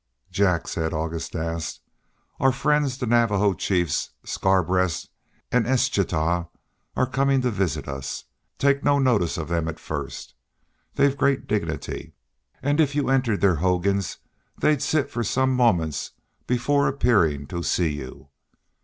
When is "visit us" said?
7.51-8.23